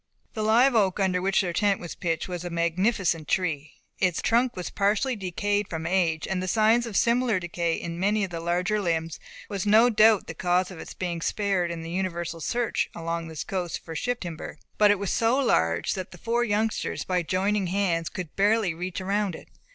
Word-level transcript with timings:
The 0.33 0.41
live 0.41 0.73
oak, 0.73 0.99
under 0.99 1.21
which 1.21 1.41
their 1.41 1.53
tent 1.53 1.79
was 1.79 1.93
pitched, 1.93 2.27
was 2.27 2.43
a 2.43 2.49
magnificent 2.49 3.27
tree. 3.27 3.73
Its 3.99 4.19
trunk 4.19 4.55
was 4.55 4.71
partially 4.71 5.15
decayed 5.15 5.67
from 5.69 5.85
age, 5.85 6.27
and 6.27 6.41
the 6.41 6.47
signs 6.47 6.87
of 6.87 6.97
similar 6.97 7.39
decay 7.39 7.75
in 7.75 7.99
many 7.99 8.23
of 8.23 8.31
the 8.31 8.39
larger 8.39 8.81
limbs 8.81 9.19
was 9.47 9.67
no 9.67 9.91
doubt 9.91 10.25
the 10.25 10.33
cause 10.33 10.71
of 10.71 10.79
its 10.79 10.95
being 10.95 11.21
spared 11.21 11.69
in 11.69 11.83
the 11.83 11.91
universal 11.91 12.41
search 12.41 12.89
along 12.95 13.27
this 13.27 13.43
coast 13.43 13.77
for 13.85 13.95
ship 13.95 14.21
timber; 14.21 14.57
but 14.79 14.89
it 14.89 14.97
was 14.97 15.11
so 15.11 15.37
large, 15.37 15.93
that 15.93 16.09
the 16.09 16.17
four 16.17 16.43
youngsters 16.43 17.03
by 17.05 17.21
joining 17.21 17.67
hands 17.67 18.09
could 18.09 18.35
barely 18.35 18.73
reach 18.73 19.01
around 19.01 19.35
it. 19.35 19.49